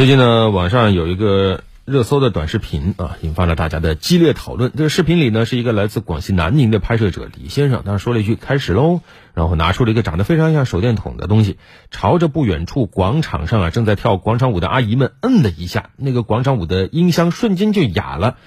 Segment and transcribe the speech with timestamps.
[0.00, 4.72] 最近呢，网上有一个热搜的短视频啊，引发了大家的激烈讨论。
[4.74, 9.02] 这个视频里呢，是一个来自广西南宁的拍摄者李先生，他说了一句“开始喽”，
[9.36, 11.58] 然后拿出了一个长得非常像手电筒的东西，
[11.90, 18.38] 朝着不远处广场上啊正在跳广场舞的阿姨们摁了一下，那个广场舞的音箱瞬间就哑了。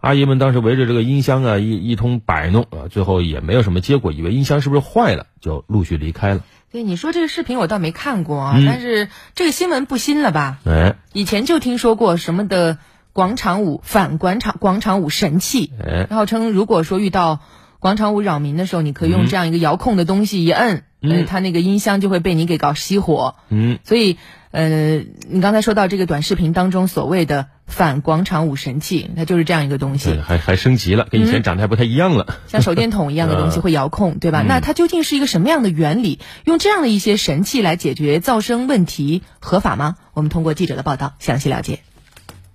[0.00, 6.40] 阿姨们当时围着这个音箱啊一一通摆弄啊，最后也没有什么结果，以为音箱是不是坏了，就陆续离开了。
[6.72, 10.58] 对，你说这个视频我倒没看过啊，但是这个新闻不新了吧？
[10.66, 12.78] 哎，以前就听说过什么的
[13.12, 17.40] 广场舞反广场广场舞神器，哎，号称如果说遇到
[17.78, 24.18] 广场舞扰民的时候，你可以用这样一个遥控的东西一摁，嗯，它那个音箱就会被你给搞熄火，嗯，所以
[24.56, 34.42] 呃，你刚才说到这个短视频当中所谓的反广场舞神器，它就是这样一个东西，对，还还升级了，跟以前长得还不太一样了，像手电筒一样的东西会遥控，对吧？
[34.48, 36.20] 那它究竟是一个什么样的原理？
[36.46, 39.96] 用这样的一些神器来解决噪声问题，合法吗？
[40.14, 41.80] 我们通过记者的报道详细了解。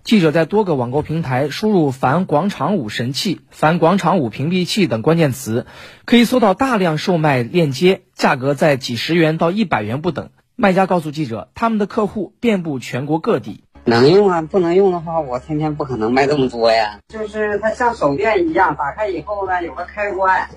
[0.03, 5.67] 记者在多个网购平台输入“反广场舞神器”“反广场舞屏蔽器”等关键词，
[6.05, 10.31] 可以搜到大量售卖链接，价格在几十元到一百元不等。
[10.55, 13.63] 卖家告诉记者，他们的客户遍布全国各地。
[13.83, 16.99] 能用啊，不能用的话，我天天不可能卖这么多呀。
[17.07, 20.49] 就是它像手电一样，打开以后呢，有个开关，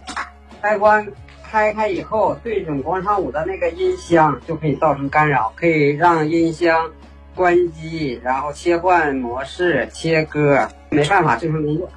[0.60, 1.08] 开关
[1.42, 6.90] 开开以后，对准广场舞的那个音箱，就可以造成干扰，可以让音箱
[7.34, 10.68] 关机，然后切换模式、切歌。
[10.90, 11.88] 没办法，这份工作。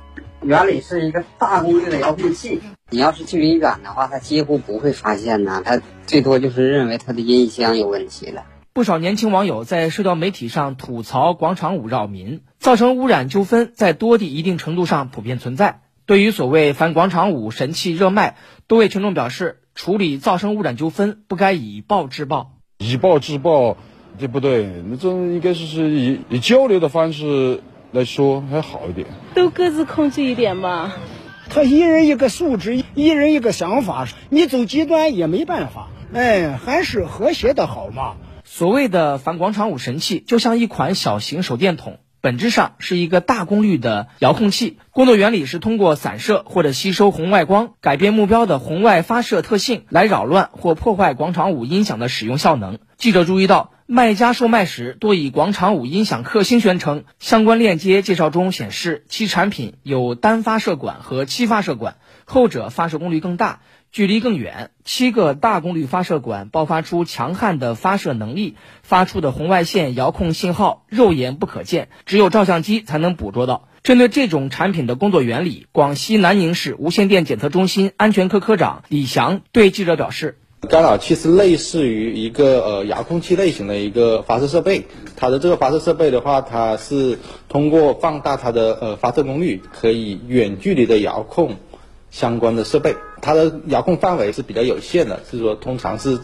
[0.43, 8.43] 原理是一个大功率的遥控器，你要是距离远的话，它几乎不会发现呢，它最多就是认为它的音箱有问题了。
[8.71, 15.81] 不少年轻网友在社交媒体上吐槽广场舞扰民，造成污染纠纷，在多地一定程度上普遍存在。
[16.05, 23.75] 对于所谓反广场舞神器热卖，多位群众表示，处理噪声污染纠纷不该以暴制暴，以暴制暴
[24.19, 30.97] 这不对，那这应该是是以以交流的方式来说还好一点，都各自控制一点吧。
[31.49, 35.87] 他一人一个素质，一人一个想法，你走极端也没办法。
[36.14, 38.15] 哎，还是和谐的好嘛。
[38.43, 44.77] 所谓的反广场舞神器，就像一款小型手电筒，本质上是一个大功率的遥控器。
[44.92, 52.80] 工作原理是通过散射或者吸收红外光，改变目标的红外发射特性，来扰乱或破坏广场舞音响的使用效能。
[52.98, 63.61] 记者注意到，卖家售卖时多以广场舞音响克星宣称，相关链接介绍中显示其产品有单发射管和七发射管，后者发射功率更大。
[63.89, 73.69] 距离更远，七个大功率发射管爆发出强悍的发射能力，发出的红外线遥控信号肉眼不可见，只有照相机才能捕捉到。
[73.83, 84.85] 针对这种产品的工作原理，广西南宁市无线电检测中心安全科科长李翔对记者表示：“干扰器是类似于一个呃遥控器类型的一个发射设备，
[85.15, 91.57] 它的这个发射设备的话，它是通过放大它的呃发射功率，可以远距离的遥控。”
[92.09, 96.19] 相关的设备，它的遥控范围是比较有限的，是说通常是，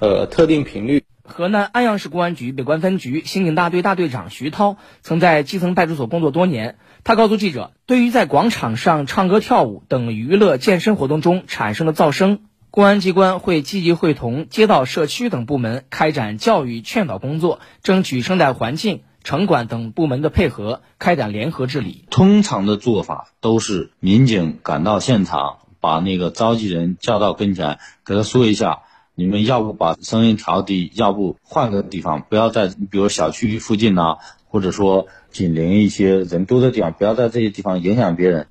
[0.00, 1.04] 呃，特定频率。
[1.22, 12.40] 河南安阳市公安局北关分局刑警大队大队长徐涛曾在基层派出所工作多年，他告诉记者，对于在广场上唱歌跳舞等娱乐健身活动中产生的噪声，
[12.70, 19.00] 公安机关会积极会同街道社区等部门开展教育劝导工作，争取生态环境。
[19.24, 22.04] 城管等部门的配合，开展联合治理。
[22.08, 28.82] 通常的做法都是民警赶到现场，把那个召集人叫到跟前，给他说一下：
[29.14, 38.46] 你们要不把声音调低，要不换个地方，不要在比如小区附近呐，或者说紧邻一些人多的地方，不要在这些地方影响别人。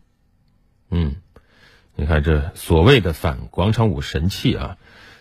[0.91, 1.15] 嗯，
[1.99, 4.77] 你看这所谓的反广场舞神器啊，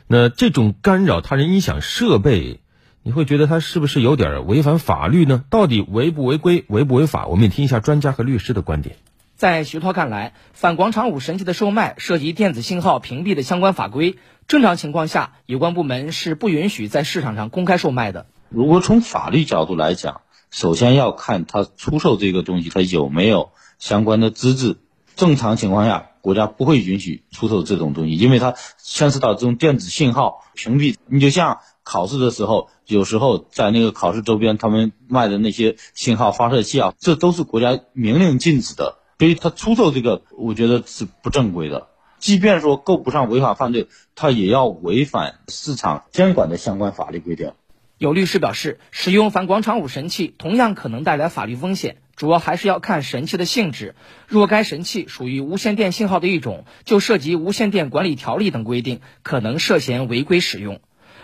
[0.06, 2.60] 那这种干扰他人音响设备。
[3.02, 5.44] 你会觉得它是不是有点违反法律呢？
[5.48, 7.28] 到底违不违规、违不违法？
[7.28, 8.96] 我们也听一下专家和律师的观点。
[9.36, 18.26] 在徐涛看来，反广场舞神器的售卖涉及电子信号屏蔽的相关法规，正常情况下，有关部门是不允许在市场上公开售卖的。
[18.50, 20.20] 如果从法律角度来讲，
[20.50, 24.76] 首先要看他出售这个东西他有没有相关的资质。
[25.16, 30.94] 正常情况下，国家不会允许出售这种东西，因为它牵涉到这种电子信号屏蔽。
[31.06, 31.58] 你就像。
[31.88, 41.86] 考试的时候，有时候在那个考试周边，他们卖的那些信号发射器啊，这都是国家明令禁止的，所以他出售这个，我觉得是不正规的。
[42.18, 43.86] 即便说够不上违法犯罪，
[44.16, 47.52] 他也要违反市场监管的相关法律规定。
[47.98, 53.94] 有律师表示，使用反广场舞神器同样可能带来法律风险，主要还是要看神器的性质。
[54.26, 60.80] 若该神器属于无线电信号的一种，就涉及无线电管理条例等规定，可能涉嫌违规使用。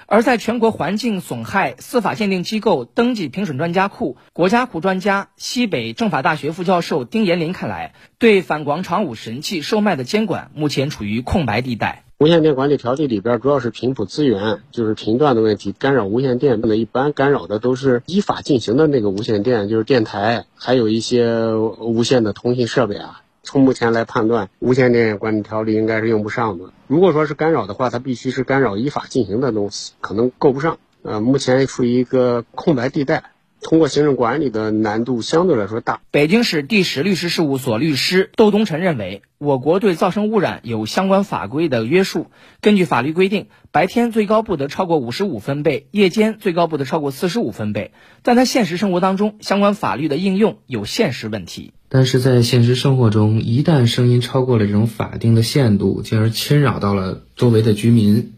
[0.06, 12.04] 而在全国环境损害司法鉴定机构登记评审专家库国家库专家、西北政法大学副教授丁延林看来，对反广场舞神器售卖的监管目前处于空白地带。
[12.22, 23.22] 无线电管理条例里边主要是频谱资源，就是频段的问题，干扰无线电那一般干扰的都是依法进行的那个无线电，就是电台，还有一些无线的通信设备啊。
[23.42, 26.66] 从目前来判断，无线电管理条例应该是用不上的。
[26.86, 30.78] 如果说是干扰的话，它必须是干扰依法进行的东西，可能够不上。
[31.02, 33.31] 呃，目前处于一个空白地带。
[33.62, 36.00] 通过行政管理的难度相对来说大。
[36.10, 42.26] 北京市第十律师事务所律师窦东辰认为，我国对噪声污染有相关法规的约束。
[42.60, 47.92] 根据法律规定，白天最高不得超过五十五分贝，夜间最高不得超过四十五分贝。
[48.22, 51.72] 但在现实生活当中，相关法律的应用有现实问题。
[51.88, 58.32] 但是在现实生活中，一旦声音超过了这种法定的限度，进而侵扰到了周围的居民，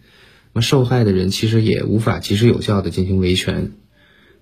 [0.53, 3.73] 那么受害的人其实也无法及时有效的进行维权。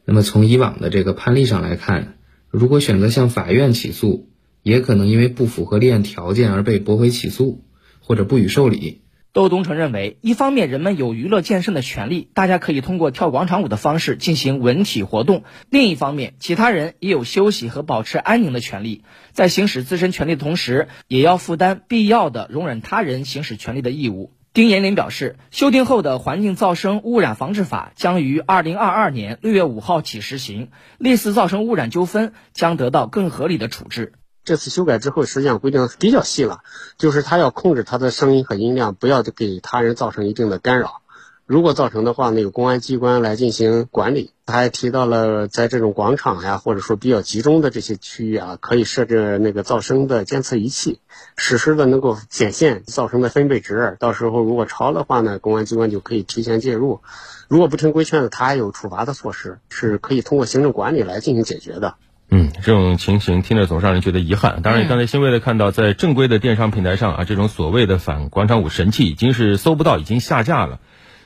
[0.04, 2.18] 那么从以往的这个判例上来看，
[2.50, 4.28] 如果选择向法院起诉，
[4.62, 7.64] 也可能因为不符合立案条件而被驳回起诉，
[8.00, 9.02] 或者不予受理。
[9.32, 24.32] 窦东成认为，一方面人们有娱乐健身的权利，大家可以通过跳广场舞的方式进行文体活动；另一方面，其他人也有休息和保持安宁的权利，在行使自身权利的同时，也要负担必要的容忍他人行使权利的义务。
[24.54, 30.68] 丁延林表示，修订后的《环境噪声污染防治法》将于二零二二年六月五号起实行，
[30.98, 34.12] 类似噪声污染纠纷将得到更合理的处置。
[34.44, 36.58] 这次修改之后，实际上规定比较细了，
[36.98, 41.00] 就是他要控制他的声音和音量，不要给他人造成一定的干扰。
[41.46, 44.32] 如果造成的话，那个公安机关来进行管理。
[44.52, 51.00] 他还提到了，在这种广场呀，或者说比较集中的这些区域啊，可以设置那个噪声的监测仪器，
[51.38, 53.96] 实时的能够显现噪声的分贝值。
[53.98, 57.00] 到时候如果超的话呢，公安机关就可以提前介入。
[57.48, 61.94] 如果不听规劝的，他还有处罚的措施，是可以通过行政管理来进行解决的。
[62.28, 64.60] 嗯，这种情形听着总让人觉得遗憾。
[64.60, 70.78] 当然，刚才欣慰的看到，在正规的电商平台上啊，这种所谓的反广场舞神器已经是搜不到，已经下架了。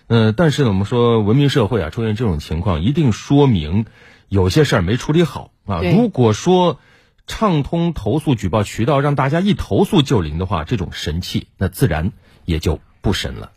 [0.09, 3.87] 嗯，但是呢，我们说文明社会啊，出现这种情况，一定说明
[4.29, 5.81] 有些事儿没处理好啊。
[5.83, 6.79] 如果说
[7.27, 12.13] 畅通投诉举报渠道，让大家一投诉就灵的话，这种神器那自然
[12.45, 13.51] 也就不神了。